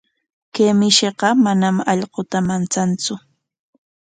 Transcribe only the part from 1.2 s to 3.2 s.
manam allquta manchantsu.